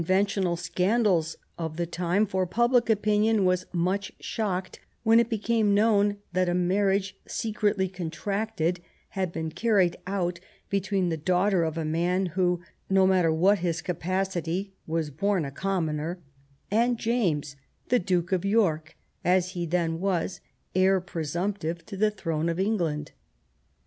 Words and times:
THE 0.01 0.05
RElGlf 0.05 0.09
OP 0.09 0.25
QtTEEN 0.33 0.37
ANNE 0.37 0.45
tional 0.45 0.57
scandals— 0.57 1.37
of 1.59 1.77
the 1.77 1.85
time, 1.85 2.25
for 2.25 2.47
public 2.47 2.89
opinion 2.89 3.45
was 3.45 3.67
much 3.71 4.11
shocked 4.19 4.79
when 5.03 5.19
it 5.19 5.29
became 5.29 5.75
known 5.75 6.17
that 6.33 6.49
a 6.49 6.55
marriage, 6.55 7.15
secretly 7.27 7.87
contracted, 7.87 8.79
had 9.09 9.31
been 9.31 9.51
carried 9.51 9.95
out 10.07 10.39
between 10.71 11.09
the 11.09 11.17
daughter 11.17 11.63
of 11.63 11.77
a 11.77 11.85
man 11.85 12.25
who, 12.33 12.61
no 12.89 13.05
matter 13.05 13.31
what 13.31 13.59
his 13.59 13.83
capacity, 13.83 14.73
was 14.87 15.11
bom 15.11 15.45
a 15.45 15.51
commoner, 15.51 16.17
and 16.71 16.97
James, 16.97 17.55
the 17.89 17.99
Duke 17.99 18.31
of 18.31 18.43
York 18.43 18.95
as 19.23 19.51
he 19.51 19.67
then 19.67 19.99
was, 19.99 20.41
heir 20.73 20.99
presumptive 20.99 21.85
to 21.85 21.95
the 21.95 22.09
throne 22.09 22.49
of 22.49 22.59
England. 22.59 23.11